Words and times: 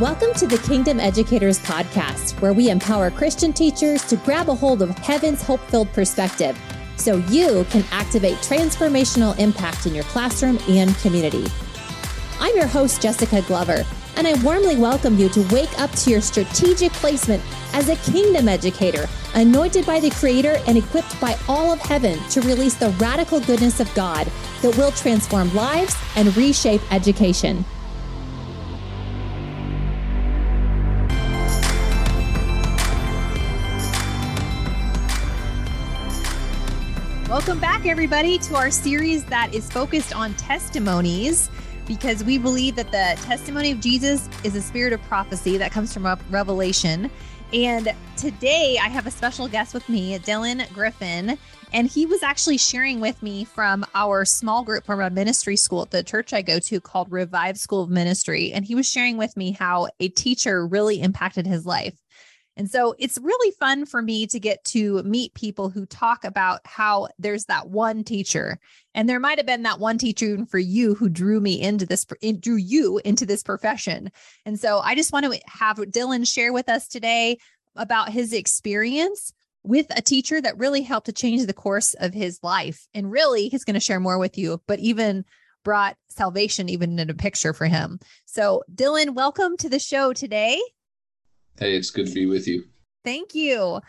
Welcome 0.00 0.32
to 0.34 0.46
the 0.46 0.58
Kingdom 0.58 1.00
Educators 1.00 1.58
Podcast, 1.58 2.40
where 2.40 2.52
we 2.52 2.70
empower 2.70 3.10
Christian 3.10 3.52
teachers 3.52 4.04
to 4.04 4.14
grab 4.18 4.48
a 4.48 4.54
hold 4.54 4.80
of 4.80 4.96
heaven's 4.98 5.42
hope 5.42 5.58
filled 5.62 5.92
perspective 5.92 6.56
so 6.96 7.16
you 7.16 7.66
can 7.68 7.82
activate 7.90 8.36
transformational 8.36 9.36
impact 9.40 9.86
in 9.86 9.96
your 9.96 10.04
classroom 10.04 10.56
and 10.68 10.96
community. 10.98 11.46
I'm 12.38 12.54
your 12.54 12.68
host, 12.68 13.02
Jesica 13.02 13.44
Glover, 13.48 13.84
and 14.16 14.28
I 14.28 14.40
warmly 14.44 14.76
welcome 14.76 15.18
you 15.18 15.28
to 15.30 15.42
wake 15.52 15.76
up 15.80 15.90
to 15.90 16.10
your 16.10 16.20
strategic 16.20 16.92
placement 16.92 17.42
as 17.72 17.88
a 17.88 17.96
kingdom 18.12 18.48
educator, 18.48 19.08
anointed 19.34 19.84
by 19.84 19.98
the 19.98 20.10
Creator 20.10 20.58
and 20.68 20.78
equipped 20.78 21.20
by 21.20 21.36
all 21.48 21.72
of 21.72 21.80
heaven 21.80 22.20
to 22.30 22.40
release 22.42 22.76
the 22.76 22.90
radical 23.00 23.40
goodness 23.40 23.80
of 23.80 23.92
God 23.96 24.30
that 24.62 24.76
will 24.76 24.92
transform 24.92 25.52
lives 25.56 25.96
and 26.14 26.36
reshape 26.36 26.82
education. 26.92 27.64
Welcome 37.38 37.60
back, 37.60 37.86
everybody, 37.86 38.36
to 38.38 38.56
our 38.56 38.68
series 38.68 39.22
that 39.26 39.54
is 39.54 39.70
focused 39.70 40.12
on 40.12 40.34
testimonies 40.34 41.48
because 41.86 42.24
we 42.24 42.36
believe 42.36 42.74
that 42.74 42.90
the 42.90 43.16
testimony 43.22 43.70
of 43.70 43.78
Jesus 43.78 44.28
is 44.42 44.56
a 44.56 44.60
spirit 44.60 44.92
of 44.92 45.00
prophecy 45.02 45.56
that 45.56 45.70
comes 45.70 45.94
from 45.94 46.04
Revelation. 46.30 47.08
And 47.52 47.94
today 48.16 48.76
I 48.82 48.88
have 48.88 49.06
a 49.06 49.12
special 49.12 49.46
guest 49.46 49.72
with 49.72 49.88
me, 49.88 50.18
Dylan 50.18 50.70
Griffin. 50.72 51.38
And 51.72 51.86
he 51.86 52.06
was 52.06 52.24
actually 52.24 52.58
sharing 52.58 52.98
with 52.98 53.22
me 53.22 53.44
from 53.44 53.86
our 53.94 54.24
small 54.24 54.64
group 54.64 54.84
from 54.84 55.00
a 55.00 55.08
ministry 55.08 55.54
school 55.54 55.82
at 55.82 55.92
the 55.92 56.02
church 56.02 56.32
I 56.32 56.42
go 56.42 56.58
to 56.58 56.80
called 56.80 57.12
Revive 57.12 57.56
School 57.56 57.84
of 57.84 57.88
Ministry. 57.88 58.50
And 58.52 58.64
he 58.64 58.74
was 58.74 58.90
sharing 58.90 59.16
with 59.16 59.36
me 59.36 59.52
how 59.52 59.86
a 60.00 60.08
teacher 60.08 60.66
really 60.66 61.00
impacted 61.00 61.46
his 61.46 61.64
life. 61.64 62.02
And 62.58 62.68
so 62.68 62.96
it's 62.98 63.18
really 63.18 63.52
fun 63.52 63.86
for 63.86 64.02
me 64.02 64.26
to 64.26 64.40
get 64.40 64.64
to 64.66 65.00
meet 65.04 65.32
people 65.34 65.70
who 65.70 65.86
talk 65.86 66.24
about 66.24 66.60
how 66.64 67.06
there's 67.16 67.44
that 67.44 67.70
one 67.70 68.02
teacher. 68.02 68.58
And 68.94 69.08
there 69.08 69.20
might 69.20 69.38
have 69.38 69.46
been 69.46 69.62
that 69.62 69.78
one 69.78 69.96
teacher 69.96 70.44
for 70.46 70.58
you 70.58 70.96
who 70.96 71.08
drew 71.08 71.40
me 71.40 71.60
into 71.60 71.86
this, 71.86 72.04
drew 72.40 72.56
you 72.56 73.00
into 73.04 73.24
this 73.24 73.44
profession. 73.44 74.10
And 74.44 74.58
so 74.58 74.80
I 74.80 74.96
just 74.96 75.12
want 75.12 75.32
to 75.32 75.40
have 75.46 75.76
Dylan 75.76 76.30
share 76.30 76.52
with 76.52 76.68
us 76.68 76.88
today 76.88 77.38
about 77.76 78.10
his 78.10 78.32
experience 78.32 79.32
with 79.62 79.86
a 79.96 80.02
teacher 80.02 80.40
that 80.40 80.58
really 80.58 80.82
helped 80.82 81.06
to 81.06 81.12
change 81.12 81.46
the 81.46 81.52
course 81.52 81.94
of 81.94 82.12
his 82.12 82.40
life. 82.42 82.88
And 82.92 83.10
really, 83.10 83.48
he's 83.48 83.64
going 83.64 83.74
to 83.74 83.80
share 83.80 84.00
more 84.00 84.18
with 84.18 84.36
you, 84.36 84.60
but 84.66 84.80
even 84.80 85.24
brought 85.62 85.96
salvation 86.08 86.68
even 86.68 86.98
in 86.98 87.10
a 87.10 87.14
picture 87.14 87.52
for 87.52 87.66
him. 87.66 88.00
So, 88.24 88.64
Dylan, 88.74 89.14
welcome 89.14 89.56
to 89.58 89.68
the 89.68 89.78
show 89.78 90.12
today. 90.12 90.60
Hey, 91.58 91.76
it's 91.76 91.90
good 91.90 92.06
to 92.06 92.14
be 92.14 92.26
with 92.26 92.46
you. 92.46 92.64
Thank 93.04 93.34
you. 93.34 93.80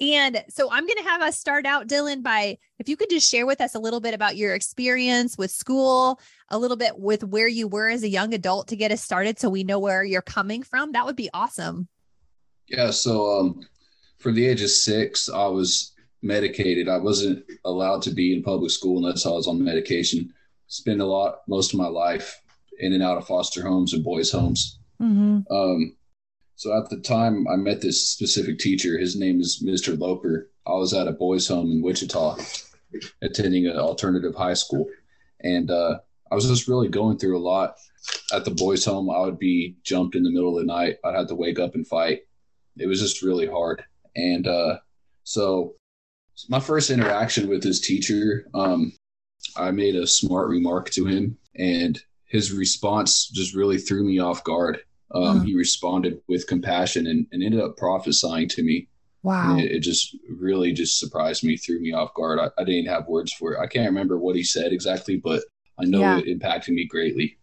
And 0.00 0.42
so 0.48 0.68
I'm 0.72 0.84
going 0.84 0.98
to 0.98 1.04
have 1.04 1.22
us 1.22 1.38
start 1.38 1.64
out, 1.64 1.86
Dylan, 1.86 2.22
by 2.22 2.58
if 2.80 2.88
you 2.88 2.96
could 2.96 3.10
just 3.10 3.30
share 3.30 3.46
with 3.46 3.60
us 3.60 3.76
a 3.76 3.78
little 3.78 4.00
bit 4.00 4.14
about 4.14 4.36
your 4.36 4.54
experience 4.54 5.38
with 5.38 5.52
school, 5.52 6.18
a 6.48 6.58
little 6.58 6.76
bit 6.76 6.98
with 6.98 7.22
where 7.22 7.46
you 7.46 7.68
were 7.68 7.88
as 7.88 8.02
a 8.02 8.08
young 8.08 8.34
adult 8.34 8.68
to 8.68 8.76
get 8.76 8.90
us 8.90 9.02
started 9.02 9.38
so 9.38 9.48
we 9.48 9.62
know 9.62 9.78
where 9.78 10.02
you're 10.02 10.22
coming 10.22 10.64
from. 10.64 10.92
That 10.92 11.06
would 11.06 11.14
be 11.14 11.30
awesome. 11.32 11.86
Yeah. 12.66 12.90
So, 12.90 13.38
um, 13.38 13.60
for 14.18 14.32
the 14.32 14.46
age 14.46 14.62
of 14.62 14.70
six, 14.70 15.28
I 15.28 15.46
was 15.46 15.92
medicated. 16.22 16.88
I 16.88 16.96
wasn't 16.96 17.44
allowed 17.64 18.02
to 18.02 18.10
be 18.10 18.34
in 18.34 18.42
public 18.42 18.70
school 18.70 18.98
unless 18.98 19.26
I 19.26 19.30
was 19.30 19.46
on 19.46 19.62
medication. 19.62 20.32
Spend 20.66 21.00
a 21.00 21.06
lot, 21.06 21.42
most 21.46 21.74
of 21.74 21.78
my 21.78 21.88
life 21.88 22.40
in 22.78 22.92
and 22.92 23.02
out 23.02 23.18
of 23.18 23.26
foster 23.26 23.62
homes 23.62 23.92
and 23.92 24.02
boys' 24.02 24.32
homes. 24.32 24.80
Mm-hmm. 25.00 25.52
Um, 25.52 25.96
so 26.56 26.76
at 26.76 26.90
the 26.90 26.98
time 26.98 27.46
I 27.48 27.56
met 27.56 27.80
this 27.80 28.08
specific 28.08 28.58
teacher, 28.58 28.98
his 28.98 29.16
name 29.16 29.40
is 29.40 29.62
Mr. 29.64 29.98
Loper. 29.98 30.50
I 30.66 30.72
was 30.72 30.94
at 30.94 31.08
a 31.08 31.12
boys' 31.12 31.48
home 31.48 31.70
in 31.70 31.82
Wichita, 31.82 32.36
attending 33.22 33.66
an 33.66 33.76
alternative 33.76 34.34
high 34.34 34.54
school, 34.54 34.86
and 35.40 35.70
uh, 35.70 35.98
I 36.30 36.34
was 36.34 36.46
just 36.46 36.68
really 36.68 36.88
going 36.88 37.18
through 37.18 37.38
a 37.38 37.40
lot. 37.40 37.76
At 38.32 38.44
the 38.44 38.50
boys' 38.50 38.84
home, 38.84 39.10
I 39.10 39.20
would 39.20 39.38
be 39.38 39.76
jumped 39.84 40.14
in 40.14 40.22
the 40.22 40.30
middle 40.30 40.56
of 40.56 40.64
the 40.64 40.72
night. 40.72 40.98
I'd 41.04 41.16
have 41.16 41.28
to 41.28 41.34
wake 41.34 41.58
up 41.58 41.74
and 41.74 41.86
fight. 41.86 42.22
It 42.76 42.86
was 42.86 43.00
just 43.00 43.22
really 43.22 43.46
hard, 43.46 43.84
and 44.14 44.46
uh, 44.46 44.78
so 45.24 45.74
my 46.48 46.60
first 46.60 46.90
interaction 46.90 47.48
with 47.48 47.62
this 47.62 47.80
teacher, 47.80 48.46
um, 48.54 48.92
I 49.56 49.70
made 49.70 49.96
a 49.96 50.06
smart 50.06 50.48
remark 50.48 50.90
to 50.90 51.06
him, 51.06 51.38
and 51.54 52.00
his 52.24 52.52
response 52.52 53.28
just 53.28 53.54
really 53.54 53.78
threw 53.78 54.04
me 54.04 54.18
off 54.18 54.44
guard 54.44 54.80
um, 55.14 55.40
mm. 55.40 55.46
he 55.46 55.54
responded 55.54 56.20
with 56.28 56.46
compassion 56.46 57.06
and, 57.06 57.26
and, 57.32 57.42
ended 57.42 57.60
up 57.60 57.76
prophesying 57.76 58.48
to 58.48 58.62
me. 58.62 58.88
Wow. 59.22 59.56
It, 59.58 59.70
it, 59.72 59.80
just 59.80 60.16
really 60.28 60.72
just 60.72 60.98
surprised 60.98 61.44
me, 61.44 61.56
threw 61.56 61.80
me 61.80 61.92
off 61.92 62.14
guard. 62.14 62.38
I, 62.38 62.48
I, 62.60 62.64
didn't 62.64 62.90
have 62.90 63.06
words 63.06 63.32
for 63.32 63.52
it. 63.52 63.60
I 63.60 63.66
can't 63.66 63.86
remember 63.86 64.18
what 64.18 64.36
he 64.36 64.42
said 64.42 64.72
exactly, 64.72 65.16
but 65.16 65.44
I 65.78 65.84
know 65.84 66.00
yeah. 66.00 66.18
it 66.18 66.28
impacted 66.28 66.74
me 66.74 66.86
greatly. 66.86 67.38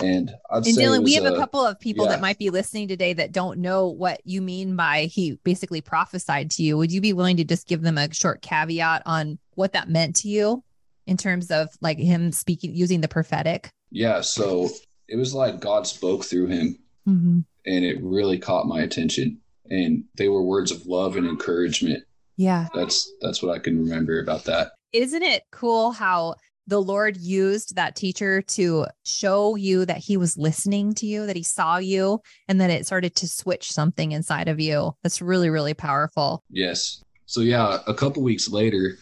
And 0.00 0.34
I'd 0.50 0.66
and 0.66 0.76
Dylan, 0.76 1.00
was, 1.00 1.00
we 1.00 1.14
have 1.14 1.24
uh, 1.24 1.34
a 1.34 1.36
couple 1.36 1.64
of 1.64 1.78
people 1.78 2.04
yeah. 2.06 2.12
that 2.12 2.20
might 2.20 2.38
be 2.38 2.50
listening 2.50 2.88
today 2.88 3.12
that 3.12 3.32
don't 3.32 3.60
know 3.60 3.88
what 3.88 4.20
you 4.24 4.42
mean 4.42 4.74
by 4.74 5.04
he 5.04 5.38
basically 5.44 5.80
prophesied 5.80 6.50
to 6.52 6.62
you. 6.62 6.76
Would 6.76 6.92
you 6.92 7.00
be 7.00 7.12
willing 7.12 7.36
to 7.36 7.44
just 7.44 7.68
give 7.68 7.82
them 7.82 7.96
a 7.98 8.12
short 8.12 8.42
caveat 8.42 9.02
on 9.06 9.38
what 9.54 9.72
that 9.74 9.88
meant 9.88 10.16
to 10.16 10.28
you 10.28 10.64
in 11.06 11.16
terms 11.16 11.50
of 11.50 11.68
like 11.80 11.98
him 11.98 12.32
speaking 12.32 12.74
using 12.74 13.00
the 13.00 13.08
prophetic? 13.08 13.70
Yeah. 13.90 14.22
So 14.22 14.70
it 15.10 15.16
was 15.16 15.34
like 15.34 15.60
God 15.60 15.86
spoke 15.86 16.24
through 16.24 16.46
him 16.46 16.78
mm-hmm. 17.06 17.40
and 17.66 17.84
it 17.84 18.00
really 18.00 18.38
caught 18.38 18.66
my 18.66 18.80
attention. 18.80 19.40
And 19.68 20.04
they 20.16 20.28
were 20.28 20.42
words 20.42 20.70
of 20.70 20.86
love 20.86 21.16
and 21.16 21.26
encouragement. 21.26 22.04
Yeah. 22.36 22.68
That's 22.74 23.12
that's 23.20 23.42
what 23.42 23.54
I 23.54 23.58
can 23.58 23.78
remember 23.78 24.20
about 24.20 24.44
that. 24.44 24.72
Isn't 24.92 25.22
it 25.22 25.42
cool 25.52 25.92
how 25.92 26.36
the 26.66 26.80
Lord 26.80 27.16
used 27.16 27.74
that 27.74 27.96
teacher 27.96 28.42
to 28.42 28.86
show 29.04 29.56
you 29.56 29.84
that 29.84 29.98
he 29.98 30.16
was 30.16 30.38
listening 30.38 30.94
to 30.94 31.06
you, 31.06 31.26
that 31.26 31.36
he 31.36 31.42
saw 31.42 31.78
you, 31.78 32.20
and 32.48 32.60
that 32.60 32.70
it 32.70 32.86
started 32.86 33.16
to 33.16 33.28
switch 33.28 33.72
something 33.72 34.12
inside 34.12 34.48
of 34.48 34.60
you. 34.60 34.92
That's 35.02 35.20
really, 35.20 35.50
really 35.50 35.74
powerful. 35.74 36.44
Yes. 36.48 37.02
So, 37.26 37.40
yeah, 37.40 37.78
a 37.88 37.94
couple 37.94 38.22
weeks 38.22 38.48
later, 38.48 38.98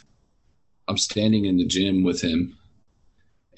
I'm 0.87 0.97
standing 0.97 1.45
in 1.45 1.59
the 1.59 1.67
gym 1.67 2.05
with 2.05 2.23
him, 2.23 2.57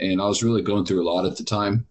and 0.01 0.21
I 0.21 0.27
was 0.27 0.43
really 0.43 0.63
going 0.63 0.85
through 0.85 1.03
a 1.03 1.09
lot 1.09 1.27
at 1.27 1.37
the 1.37 1.45
time 1.45 1.87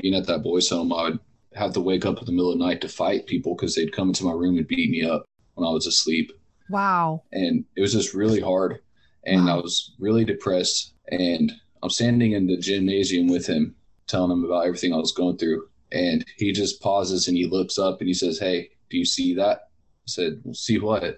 being 0.00 0.14
at 0.14 0.26
that 0.26 0.42
boys' 0.42 0.68
home, 0.68 0.92
I 0.92 1.04
would 1.04 1.20
have 1.54 1.72
to 1.74 1.80
wake 1.80 2.06
up 2.06 2.18
in 2.18 2.24
the 2.24 2.32
middle 2.32 2.52
of 2.52 2.58
the 2.58 2.64
night 2.64 2.80
to 2.82 2.88
fight 2.88 3.26
people 3.26 3.54
because 3.54 3.74
they'd 3.74 3.92
come 3.92 4.08
into 4.08 4.24
my 4.24 4.32
room 4.32 4.56
and 4.58 4.66
beat 4.66 4.90
me 4.90 5.04
up 5.04 5.24
when 5.54 5.66
I 5.66 5.70
was 5.70 5.86
asleep. 5.86 6.32
Wow. 6.70 7.22
And 7.32 7.64
it 7.76 7.80
was 7.80 7.92
just 7.92 8.14
really 8.14 8.40
hard. 8.40 8.80
And 9.24 9.46
wow. 9.46 9.58
I 9.58 9.62
was 9.62 9.94
really 9.98 10.24
depressed. 10.24 10.94
And 11.10 11.52
I'm 11.82 11.90
standing 11.90 12.32
in 12.32 12.46
the 12.46 12.56
gymnasium 12.56 13.28
with 13.28 13.46
him, 13.46 13.74
telling 14.06 14.30
him 14.30 14.44
about 14.44 14.66
everything 14.66 14.92
I 14.92 14.98
was 14.98 15.12
going 15.12 15.38
through. 15.38 15.68
And 15.90 16.24
he 16.36 16.52
just 16.52 16.82
pauses 16.82 17.28
and 17.28 17.36
he 17.36 17.46
looks 17.46 17.78
up 17.78 18.00
and 18.00 18.08
he 18.08 18.14
says, 18.14 18.38
Hey, 18.38 18.70
do 18.90 18.98
you 18.98 19.04
see 19.04 19.34
that? 19.34 19.58
I 19.60 20.06
said, 20.06 20.40
well, 20.44 20.54
See 20.54 20.78
what? 20.78 21.02
He 21.02 21.12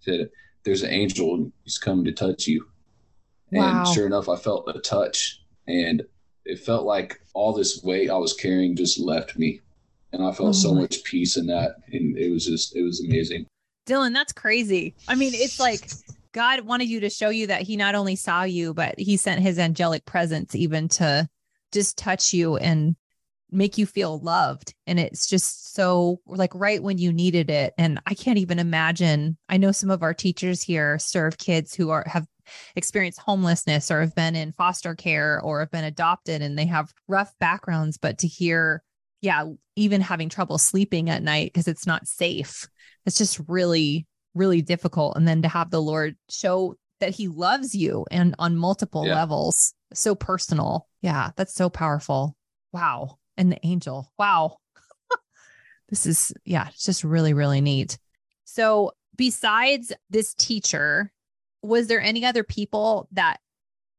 said, 0.00 0.30
There's 0.64 0.82
an 0.82 0.90
angel. 0.90 1.50
He's 1.64 1.78
coming 1.78 2.04
to 2.04 2.12
touch 2.12 2.46
you. 2.46 2.66
Wow. 3.50 3.80
And 3.80 3.88
sure 3.88 4.06
enough, 4.06 4.28
I 4.28 4.36
felt 4.36 4.68
a 4.74 4.78
touch. 4.78 5.42
And 5.66 6.02
it 6.44 6.60
felt 6.60 6.84
like 6.84 7.20
all 7.34 7.52
this 7.52 7.82
weight 7.82 8.10
I 8.10 8.16
was 8.16 8.32
carrying 8.32 8.76
just 8.76 8.98
left 8.98 9.38
me. 9.38 9.60
And 10.12 10.22
I 10.22 10.32
felt 10.32 10.50
oh 10.50 10.52
so 10.52 10.74
much 10.74 11.04
peace 11.04 11.36
in 11.36 11.46
that. 11.46 11.76
And 11.92 12.18
it 12.18 12.30
was 12.30 12.46
just, 12.46 12.76
it 12.76 12.82
was 12.82 13.02
amazing. 13.02 13.46
Dylan, 13.86 14.12
that's 14.12 14.32
crazy. 14.32 14.94
I 15.08 15.14
mean, 15.14 15.32
it's 15.34 15.58
like 15.58 15.90
God 16.32 16.60
wanted 16.60 16.88
you 16.88 17.00
to 17.00 17.10
show 17.10 17.30
you 17.30 17.46
that 17.46 17.62
He 17.62 17.76
not 17.76 17.94
only 17.94 18.16
saw 18.16 18.42
you, 18.42 18.74
but 18.74 18.98
He 18.98 19.16
sent 19.16 19.40
His 19.40 19.58
angelic 19.58 20.04
presence 20.04 20.54
even 20.54 20.88
to 20.88 21.28
just 21.72 21.96
touch 21.96 22.34
you 22.34 22.56
and 22.56 22.94
make 23.50 23.76
you 23.78 23.86
feel 23.86 24.18
loved. 24.20 24.74
And 24.86 24.98
it's 24.98 25.26
just 25.26 25.74
so 25.74 26.20
like 26.26 26.54
right 26.54 26.82
when 26.82 26.98
you 26.98 27.12
needed 27.12 27.50
it. 27.50 27.74
And 27.78 28.00
I 28.06 28.14
can't 28.14 28.38
even 28.38 28.58
imagine. 28.58 29.36
I 29.48 29.56
know 29.56 29.72
some 29.72 29.90
of 29.90 30.02
our 30.02 30.14
teachers 30.14 30.62
here 30.62 30.98
serve 30.98 31.38
kids 31.38 31.74
who 31.74 31.90
are 31.90 32.04
have 32.06 32.26
experienced 32.76 33.20
homelessness 33.20 33.90
or 33.90 34.00
have 34.00 34.14
been 34.14 34.36
in 34.36 34.52
foster 34.52 34.94
care 34.94 35.40
or 35.40 35.60
have 35.60 35.70
been 35.70 35.84
adopted 35.84 36.42
and 36.42 36.58
they 36.58 36.66
have 36.66 36.92
rough 37.08 37.32
backgrounds, 37.38 37.98
but 37.98 38.18
to 38.18 38.26
hear, 38.26 38.82
yeah, 39.20 39.44
even 39.76 40.00
having 40.00 40.28
trouble 40.28 40.58
sleeping 40.58 41.10
at 41.10 41.22
night 41.22 41.52
because 41.52 41.68
it's 41.68 41.86
not 41.86 42.06
safe, 42.06 42.68
it's 43.06 43.18
just 43.18 43.40
really, 43.48 44.06
really 44.34 44.62
difficult. 44.62 45.16
And 45.16 45.26
then 45.26 45.42
to 45.42 45.48
have 45.48 45.70
the 45.70 45.82
Lord 45.82 46.16
show 46.28 46.76
that 47.00 47.10
he 47.10 47.28
loves 47.28 47.74
you 47.74 48.06
and 48.10 48.34
on 48.38 48.56
multiple 48.56 49.06
yeah. 49.06 49.16
levels, 49.16 49.74
so 49.92 50.14
personal. 50.14 50.88
Yeah, 51.00 51.30
that's 51.36 51.54
so 51.54 51.68
powerful. 51.68 52.36
Wow. 52.72 53.18
And 53.36 53.50
the 53.50 53.58
angel. 53.66 54.12
Wow. 54.18 54.58
this 55.88 56.06
is, 56.06 56.32
yeah, 56.44 56.68
it's 56.68 56.84
just 56.84 57.02
really, 57.04 57.34
really 57.34 57.60
neat. 57.60 57.98
So, 58.44 58.92
besides 59.16 59.92
this 60.10 60.34
teacher 60.34 61.11
was 61.62 61.86
there 61.86 62.00
any 62.00 62.24
other 62.24 62.44
people 62.44 63.08
that 63.12 63.38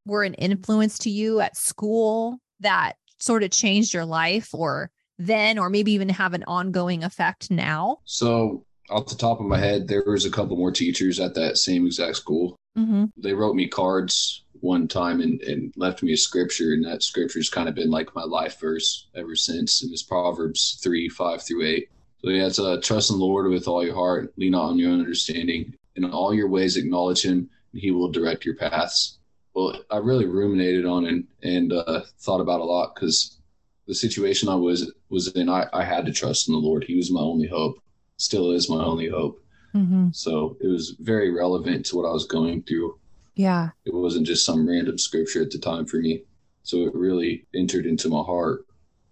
were 0.06 0.24
an 0.24 0.34
influence 0.36 0.98
to 1.00 1.10
you 1.10 1.40
at 1.40 1.58
school 1.58 2.38
that 2.60 2.94
sort 3.20 3.44
of 3.44 3.52
changed 3.52 3.94
your 3.94 4.06
life 4.06 4.54
or 4.54 4.92
then, 5.18 5.58
or 5.58 5.70
maybe 5.70 5.92
even 5.94 6.10
have 6.10 6.34
an 6.34 6.44
ongoing 6.46 7.04
effect 7.04 7.52
now? 7.52 8.00
So, 8.06 8.66
off 8.90 9.08
the 9.08 9.16
top 9.16 9.40
of 9.40 9.46
my 9.46 9.58
head, 9.58 9.88
there 9.88 10.04
was 10.06 10.26
a 10.26 10.32
couple 10.32 10.58
more 10.58 10.72
teachers 10.72 11.20
at 11.20 11.36
that 11.36 11.58
same 11.58 11.86
exact 11.86 12.18
school. 12.18 12.56
Mm-hmm. 12.78 13.06
They 13.18 13.34
wrote 13.34 13.56
me 13.56 13.68
cards 13.68 14.44
one 14.60 14.88
time 14.88 15.22
and, 15.22 15.42
and 15.42 15.74
left 15.78 16.04
me 16.04 16.14
a 16.14 16.18
scripture, 16.18 16.74
and 16.74 16.86
that 16.86 17.04
scripture's 17.04 17.50
kind 17.50 17.70
of 17.70 17.76
been 17.76 17.92
like 17.92 18.16
my 18.16 18.24
life 18.24 18.60
verse 18.60 19.08
ever 19.16 19.36
since. 19.36 19.84
And 19.84 19.92
it's 19.92 20.04
Proverbs 20.04 20.80
3 20.84 21.10
5 21.10 21.44
through 21.44 21.66
8. 21.66 21.90
So, 22.24 22.30
yeah, 22.30 22.48
it's 22.48 22.60
uh, 22.60 22.80
trust 22.82 23.12
in 23.12 23.20
the 23.20 23.26
Lord 23.26 23.50
with 23.50 23.68
all 23.68 23.86
your 23.86 23.96
heart, 23.96 24.34
lean 24.38 24.52
not 24.52 24.70
on 24.70 24.80
your 24.80 24.92
own 24.92 25.00
understanding. 25.00 25.74
In 25.96 26.06
all 26.06 26.34
your 26.34 26.48
ways, 26.48 26.76
acknowledge 26.76 27.24
him, 27.24 27.50
he 27.74 27.92
will 27.92 28.10
direct 28.10 28.46
your 28.46 28.56
paths. 28.56 29.20
Well, 29.54 29.84
I 29.92 29.98
really 29.98 30.26
ruminated 30.26 30.86
on 30.86 31.06
and, 31.06 31.26
and 31.44 31.74
uh, 31.74 32.02
thought 32.20 32.42
about 32.42 32.62
a 32.62 32.66
lot 32.66 32.96
because 32.96 33.40
the 33.88 33.94
situation 33.94 34.50
I 34.50 34.56
was 34.56 34.92
was 35.10 35.28
in, 35.30 35.50
I, 35.50 35.68
I 35.74 35.84
had 35.84 36.06
to 36.06 36.12
trust 36.12 36.48
in 36.48 36.54
the 36.54 36.60
Lord. 36.60 36.84
He 36.84 36.96
was 36.96 37.12
my 37.12 37.22
only 37.22 37.48
hope, 37.48 37.78
still 38.18 38.52
is 38.52 38.70
my 38.70 38.84
only 38.84 39.10
hope. 39.10 39.44
Mm-hmm. 39.76 40.10
So 40.12 40.58
it 40.62 40.68
was 40.68 40.96
very 41.00 41.32
relevant 41.32 41.86
to 41.88 41.98
what 41.98 42.08
I 42.08 42.12
was 42.12 42.26
going 42.26 42.64
through. 42.64 42.98
Yeah. 43.36 43.70
It 43.86 43.94
wasn't 43.94 44.28
just 44.28 44.46
some 44.46 44.68
random 44.68 44.98
scripture 44.98 45.42
at 45.42 45.52
the 45.52 45.58
time 45.58 45.86
for 45.86 45.98
me. 45.98 46.24
So 46.64 46.84
it 46.84 46.96
really 46.96 47.46
entered 47.54 47.86
into 47.86 48.10
my 48.10 48.22
heart. 48.22 48.66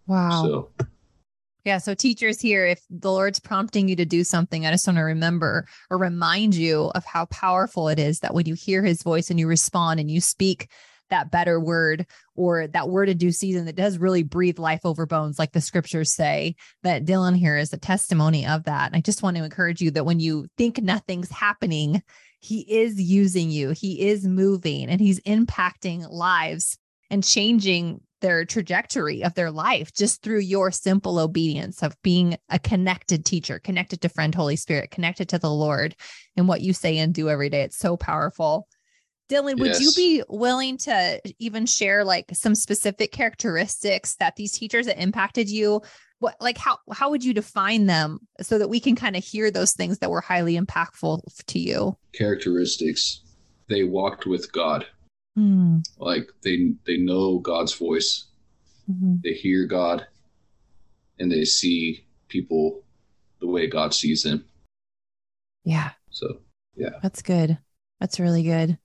Wow. 0.08 0.44
So 0.44 0.86
Yeah. 1.64 1.78
So, 1.78 1.94
teachers 1.94 2.42
here, 2.42 2.66
if 2.66 2.82
the 2.90 3.12
Lord's 3.12 3.40
prompting 3.40 3.88
you 3.88 3.96
to 3.98 4.06
do 4.06 4.24
something, 4.24 4.66
I 4.66 4.72
just 4.72 4.88
want 4.88 4.98
to 4.98 5.04
remember 5.04 5.68
or 5.90 5.98
remind 5.98 6.56
you 6.56 6.92
of 6.96 7.06
how 7.06 7.26
powerful 7.26 7.88
it 7.88 8.00
is 8.00 8.20
that 8.20 8.34
when 8.34 8.48
you 8.48 8.56
hear 8.56 8.84
his 8.84 9.04
voice 9.04 9.30
and 9.30 9.40
you 9.40 9.48
respond 9.48 10.00
and 10.00 10.10
you 10.10 10.22
speak 10.22 10.70
that 11.12 11.30
better 11.30 11.60
word 11.60 12.08
or 12.36 12.68
that 12.68 12.90
word 12.90 13.10
in 13.10 13.18
due 13.18 13.32
season 13.32 13.66
that 13.66 13.76
does 13.76 14.00
really 14.00 14.24
breathe 14.24 14.58
life 14.58 14.82
over 14.86 15.06
bones, 15.06 15.38
like 15.38 15.52
the 15.52 15.62
scriptures 15.62 16.16
say, 16.16 16.56
that 16.82 17.06
Dylan 17.06 17.38
here 17.38 17.58
is 17.58 17.72
a 17.74 17.78
testimony 17.78 18.48
of 18.48 18.64
that. 18.64 18.88
And 18.88 18.96
I 18.96 19.02
just 19.02 19.22
want 19.22 19.38
to 19.38 19.44
encourage 19.44 19.82
you 19.82 19.92
that 19.92 20.06
when 20.06 20.20
you 20.20 20.48
think 20.58 20.82
nothing's 20.82 21.30
happening, 21.30 22.02
he 22.40 22.62
is 22.62 23.00
using 23.00 23.52
you, 23.52 23.70
he 23.70 24.08
is 24.08 24.26
moving, 24.26 24.90
and 24.90 25.00
he's 25.00 25.20
impacting 25.22 26.10
lives 26.10 26.80
and 27.12 27.24
changing 27.24 28.02
their 28.22 28.46
trajectory 28.46 29.24
of 29.24 29.34
their 29.34 29.52
life 29.52 29.94
just 29.94 30.22
through 30.22 30.40
your 30.40 30.72
simple 30.72 31.20
obedience 31.20 31.84
of 31.84 32.00
being 32.02 32.38
a 32.50 32.60
connected 32.60 33.26
teacher, 33.26 33.60
connected 33.60 34.02
to 34.02 34.10
friend 34.10 34.34
Holy 34.34 34.56
Spirit, 34.56 34.92
connected 34.92 35.30
to 35.30 35.40
the 35.40 35.52
Lord 35.52 35.96
and 36.38 36.48
what 36.48 36.62
you 36.62 36.74
say 36.74 36.98
and 36.98 37.14
do 37.14 37.30
every 37.30 37.50
day. 37.50 37.62
It's 37.64 37.78
so 37.78 37.98
powerful. 37.98 38.68
Dylan, 39.30 39.60
would 39.60 39.80
you 39.80 39.92
be 39.96 40.24
willing 40.28 40.78
to 40.80 41.22
even 41.40 41.66
share 41.66 42.04
like 42.04 42.26
some 42.34 42.54
specific 42.54 43.14
characteristics 43.14 44.16
that 44.16 44.36
these 44.36 44.52
teachers 44.52 44.88
that 44.88 45.02
impacted 45.02 45.50
you? 45.50 45.82
What 46.20 46.36
like 46.40 46.58
how 46.58 46.78
how 46.92 47.10
would 47.10 47.24
you 47.24 47.34
define 47.34 47.86
them 47.86 48.20
so 48.42 48.60
that 48.60 48.70
we 48.70 48.80
can 48.80 48.96
kind 48.96 49.16
of 49.16 49.24
hear 49.24 49.50
those 49.50 49.72
things 49.72 50.00
that 50.00 50.12
were 50.12 50.22
highly 50.22 50.60
impactful 50.60 51.22
to 51.48 51.60
you? 51.60 51.98
characteristics, 52.14 53.22
they 53.70 53.84
walked 53.84 54.26
with 54.26 54.52
God. 54.52 54.86
Hmm. 55.36 55.78
Like 55.98 56.30
they 56.44 56.74
they 56.86 56.98
know 56.98 57.40
God's 57.40 57.74
voice. 57.74 58.26
Mhm. 58.90 59.22
They 59.22 59.34
hear 59.34 59.66
God 59.66 60.06
and 61.20 61.32
they 61.32 61.46
see 61.46 62.06
people 62.28 62.84
the 63.40 63.48
way 63.48 63.68
God 63.68 63.94
sees 63.94 64.24
them. 64.24 64.46
Yeah. 65.64 65.92
So 66.10 66.40
yeah. 66.76 67.00
That's 67.02 67.22
good. 67.22 67.58
That's 68.00 68.20
really 68.20 68.44
good. 68.44 68.78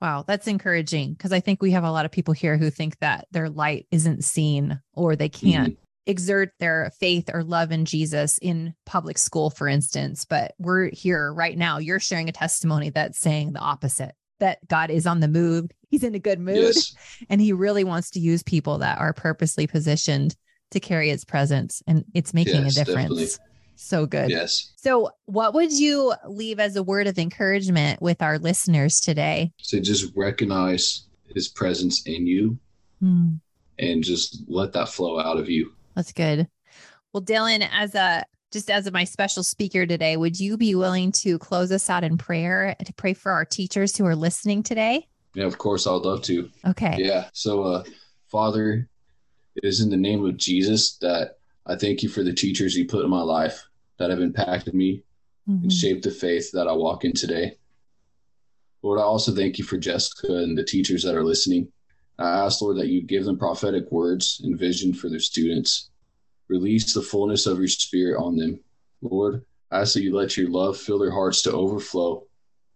Wow, 0.00 0.24
that's 0.26 0.46
encouraging 0.46 1.12
because 1.12 1.30
I 1.30 1.40
think 1.40 1.60
we 1.60 1.72
have 1.72 1.84
a 1.84 1.90
lot 1.92 2.06
of 2.06 2.10
people 2.10 2.32
here 2.32 2.56
who 2.56 2.70
think 2.70 2.98
that 3.00 3.26
their 3.32 3.50
light 3.50 3.86
isn't 3.90 4.24
seen 4.24 4.80
or 4.94 5.14
they 5.14 5.28
can't 5.28 5.78
exert 6.06 6.52
their 6.58 6.90
faith 6.98 7.28
or 7.32 7.44
love 7.44 7.70
in 7.70 7.84
Jesus 7.84 8.38
in 8.38 8.74
public 8.86 9.18
school, 9.18 9.50
for 9.50 9.68
instance. 9.68 10.24
But 10.24 10.54
we're 10.58 10.88
here 10.90 11.32
right 11.32 11.56
now. 11.56 11.76
You're 11.78 12.00
sharing 12.00 12.30
a 12.30 12.32
testimony 12.32 12.88
that's 12.88 13.20
saying 13.20 13.52
the 13.52 13.60
opposite 13.60 14.14
that 14.40 14.66
God 14.68 14.90
is 14.90 15.06
on 15.06 15.20
the 15.20 15.28
move. 15.28 15.70
He's 15.88 16.02
in 16.04 16.14
a 16.14 16.18
good 16.18 16.40
mood 16.40 16.56
yes. 16.56 16.94
and 17.28 17.40
he 17.40 17.52
really 17.52 17.84
wants 17.84 18.10
to 18.10 18.20
use 18.20 18.42
people 18.42 18.78
that 18.78 18.98
are 18.98 19.12
purposely 19.12 19.66
positioned 19.66 20.36
to 20.72 20.80
carry 20.80 21.08
his 21.08 21.24
presence. 21.24 21.82
And 21.86 22.04
it's 22.14 22.34
making 22.34 22.64
Yes, 22.64 22.76
a 22.76 22.84
difference. 22.84 23.08
definitely. 23.08 23.46
So 23.76 24.04
good. 24.06 24.28
Yes. 24.30 24.72
So, 24.76 25.10
what 25.24 25.54
would 25.54 25.72
you 25.72 26.12
leave 26.28 26.60
as 26.60 26.76
a 26.76 26.82
word 26.82 27.06
of 27.06 27.18
encouragement 27.18 28.02
with 28.02 28.20
our 28.20 28.38
listeners 28.38 29.00
today? 29.00 29.52
So 29.62 29.80
just 29.80 30.12
recognize 30.14 31.04
his 31.34 31.48
presence 31.48 32.02
in 32.06 32.26
you 32.26 32.58
Hmm, 33.00 33.36
and 33.78 34.04
just 34.04 34.42
let 34.48 34.72
that 34.74 34.90
flow 34.90 35.18
out 35.18 35.38
of 35.38 35.48
you. 35.48 35.72
that's 35.96 36.12
good. 36.12 36.46
Well, 37.14 37.22
Dylan, 37.22 37.66
as 37.72 37.94
a 37.94 38.24
just 38.52 38.70
as 38.70 38.90
my 38.90 39.04
special 39.04 39.42
speaker 39.42 39.86
today, 39.86 40.16
would 40.16 40.38
you 40.38 40.56
be 40.56 40.74
willing 40.74 41.12
to 41.12 41.38
close 41.38 41.70
us 41.70 41.88
out 41.88 42.04
in 42.04 42.18
prayer 42.18 42.74
to 42.84 42.92
pray 42.94 43.14
for 43.14 43.32
our 43.32 43.44
teachers 43.44 43.96
who 43.96 44.04
are 44.06 44.16
listening 44.16 44.62
today? 44.62 45.06
Yeah, 45.34 45.44
of 45.44 45.58
course 45.58 45.86
I 45.86 45.92
would 45.92 46.02
love 46.04 46.22
to. 46.22 46.50
Okay. 46.66 46.96
Yeah. 46.98 47.28
So 47.32 47.62
uh 47.62 47.84
Father, 48.30 48.88
it 49.56 49.64
is 49.64 49.80
in 49.80 49.90
the 49.90 49.96
name 49.96 50.24
of 50.24 50.36
Jesus 50.36 50.96
that 50.98 51.38
I 51.66 51.76
thank 51.76 52.02
you 52.02 52.08
for 52.08 52.22
the 52.22 52.32
teachers 52.32 52.76
you 52.76 52.86
put 52.86 53.04
in 53.04 53.10
my 53.10 53.22
life 53.22 53.64
that 53.98 54.10
have 54.10 54.20
impacted 54.20 54.74
me 54.74 55.02
Mhm. 55.48 55.62
and 55.64 55.72
shaped 55.72 56.02
the 56.04 56.10
faith 56.10 56.50
that 56.52 56.66
I 56.68 56.72
walk 56.72 57.04
in 57.04 57.12
today. 57.12 57.56
Lord, 58.82 58.98
I 58.98 59.02
also 59.02 59.34
thank 59.34 59.58
you 59.58 59.64
for 59.64 59.78
Jesica 59.78 60.42
and 60.42 60.56
the 60.56 60.64
teachers 60.64 61.02
that 61.02 61.14
are 61.14 61.24
listening. 61.24 61.68
I 62.18 62.44
ask, 62.44 62.60
Lord, 62.62 62.78
that 62.78 62.88
you 62.88 63.02
give 63.02 63.24
them 63.24 63.38
prophetic 63.38 63.90
words 63.92 64.40
and 64.44 64.58
vision 64.58 64.92
for 64.94 65.08
their 65.08 65.20
students. 65.20 65.89
Release 66.50 66.92
the 66.92 67.00
fullness 67.00 67.46
of 67.46 67.58
your 67.58 67.68
spirit 67.68 68.20
on 68.20 68.36
them. 68.36 68.58
Lord, 69.02 69.44
I 69.70 69.82
ask 69.82 69.94
that 69.94 70.02
you 70.02 70.12
let 70.12 70.36
your 70.36 70.50
love 70.50 70.76
fill 70.76 70.98
their 70.98 71.12
hearts 71.12 71.42
to 71.42 71.52
overflow, 71.52 72.26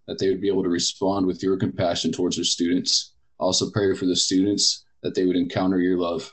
that 0.06 0.20
they 0.20 0.28
would 0.28 0.40
be 0.40 0.46
able 0.46 0.62
to 0.62 0.68
respond 0.68 1.26
with 1.26 1.42
your 1.42 1.56
compassion 1.56 2.12
towards 2.12 2.36
their 2.36 2.44
students. 2.44 3.14
Also 3.40 3.70
pray 3.72 3.92
for 3.96 4.06
the 4.06 4.14
students 4.14 4.84
that 5.02 5.16
they 5.16 5.26
would 5.26 5.34
encounter 5.34 5.80
your 5.80 5.98
love. 5.98 6.32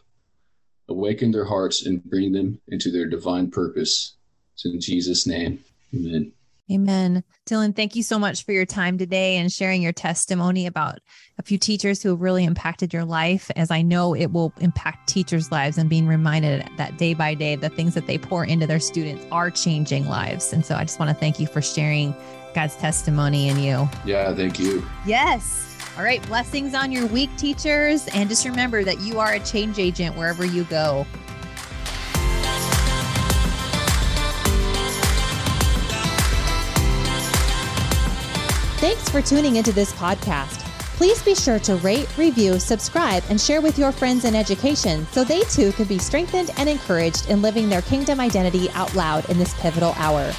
Awaken 0.88 1.32
their 1.32 1.46
hearts 1.46 1.88
and 1.88 2.04
bring 2.04 2.32
them 2.32 2.62
into 2.68 2.92
their 2.92 3.08
divine 3.08 3.50
purpose. 3.50 4.18
It's 4.54 4.66
in 4.66 4.80
Jesus' 4.80 5.26
name. 5.26 5.64
Amen. 5.96 6.34
Amen. 6.70 7.24
Dylan, 7.50 7.76
thank 7.76 7.96
you 7.96 8.04
so 8.04 8.20
much 8.20 8.46
for 8.46 8.52
your 8.52 8.66
time 8.66 8.98
today 8.98 9.38
and 9.38 9.52
sharing 9.52 9.82
your 9.82 9.92
testimony 9.92 10.66
about 10.66 11.00
a 11.38 11.44
few 11.44 11.58
teachers 11.58 12.02
who 12.02 12.10
have 12.10 12.22
really 12.22 12.46
impacted 12.46 12.94
your 12.94 13.04
life, 13.04 13.50
as 13.56 13.72
I 13.72 13.82
know 13.82 14.14
it 14.16 14.32
will 14.32 14.54
impact 14.60 15.10
teachers' 15.10 15.52
lives 15.52 15.78
and 15.78 15.90
being 15.90 16.08
reminded 16.08 16.70
that 16.78 16.98
day 16.98 17.14
by 17.14 17.34
day, 17.34 17.56
the 17.56 17.70
things 17.70 17.94
that 17.96 18.08
they 18.08 18.18
pour 18.18 18.46
into 18.46 18.68
their 18.68 18.80
students 18.80 19.26
are 19.32 19.50
changing 19.50 20.08
lives. 20.08 20.54
And 20.54 20.66
so 20.66 20.76
I 20.76 20.84
just 20.84 21.00
want 21.00 21.10
to 21.10 21.16
thank 21.16 21.40
you 21.40 21.48
for 21.48 21.62
sharing 21.62 22.16
God's 22.54 22.76
testimony 22.76 23.50
in 23.50 23.60
you. 23.60 23.90
Yeah, 24.06 24.34
thank 24.34 24.60
you. 24.60 24.86
Yes. 25.06 25.68
All 25.98 26.04
right. 26.04 26.26
Blessings 26.28 26.74
on 26.74 26.92
your 26.92 27.06
week, 27.08 27.30
teachers. 27.38 28.08
And 28.10 28.30
just 28.30 28.46
remember 28.46 28.84
that 28.84 29.02
you 29.02 29.20
are 29.20 29.34
a 29.34 29.40
change 29.42 29.78
agent 29.78 30.16
wherever 30.16 30.46
you 30.46 30.64
go. 30.66 31.06
Thanks 38.82 39.08
for 39.10 39.22
tuning 39.22 39.58
into 39.58 39.72
this 39.72 39.94
podcast. 39.94 40.58
Please 40.98 41.22
be 41.22 41.36
sure 41.36 41.60
to 41.60 41.76
rate, 41.76 42.10
review, 42.18 42.58
subscribe, 42.58 43.24
and 43.30 43.40
share 43.40 43.62
with 43.62 43.78
your 43.78 43.92
friends 43.92 44.26
in 44.26 44.34
education 44.36 45.06
so 45.12 45.24
they 45.24 45.42
too 45.42 45.72
can 45.74 45.86
be 45.86 46.00
strengthened 46.00 46.50
and 46.58 46.68
encouraged 46.68 47.30
in 47.30 47.44
living 47.44 47.70
their 47.70 47.84
kingdom 47.84 48.20
identity 48.20 48.72
out 48.72 48.96
loud 48.96 49.30
in 49.30 49.38
this 49.38 49.54
pivotal 49.62 49.94
hour. 49.98 50.34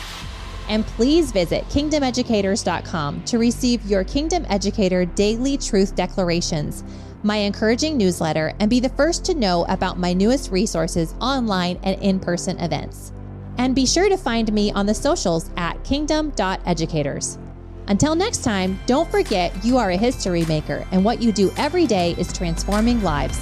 And 0.69 0.85
please 0.85 1.31
visit 1.31 1.65
kingdomeducators.com 1.67 3.25
to 3.27 3.39
receive 3.39 3.87
your 3.87 4.03
Kingdom 4.03 4.45
Educator 4.49 5.05
Daily 5.05 5.57
Truth 5.57 5.95
Declarations, 5.95 6.83
my 7.23 7.37
encouraging 7.37 7.97
newsletter, 7.97 8.55
and 8.59 8.69
be 8.69 8.81
the 8.81 8.89
first 8.89 9.25
to 9.27 9.35
know 9.35 9.65
about 9.69 10.01
my 10.01 10.13
newest 10.13 10.51
resources 10.51 11.15
online 11.21 11.79
and 11.85 12.03
in 12.03 12.19
person 12.19 12.59
events. 12.59 13.13
And 13.59 13.73
be 13.73 13.87
sure 13.87 14.09
to 14.09 14.17
find 14.17 14.53
me 14.53 14.73
on 14.73 14.87
the 14.87 14.95
socials 14.95 15.49
at 15.57 15.85
kingdom.educators. 15.85 17.39
Until 17.89 18.15
next 18.15 18.45
time, 18.45 18.79
don't 18.87 19.11
forget 19.11 19.65
you 19.65 19.77
are 19.77 19.91
a 19.91 19.97
history 19.97 20.45
maker, 20.47 20.87
and 20.93 21.05
what 21.05 21.21
you 21.21 21.33
do 21.33 21.53
every 21.57 21.87
day 21.87 22.15
is 22.19 22.33
transforming 22.33 23.03
lives. 23.03 23.39